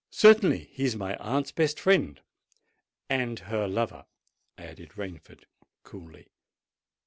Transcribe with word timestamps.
"Certainly: 0.09 0.71
he 0.73 0.85
is 0.85 0.95
my 0.95 1.15
aunt's 1.17 1.51
best 1.51 1.79
friend." 1.79 2.19
"And 3.07 3.37
her 3.37 3.67
lover," 3.67 4.05
added 4.57 4.93
Rainford 4.93 5.43
coolly. 5.83 6.29